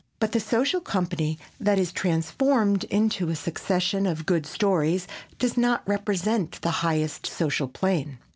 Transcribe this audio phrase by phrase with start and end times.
[0.19, 5.05] But the social company that is transformed into a succession of "good stories"
[5.37, 8.17] does not represent the highest social plane.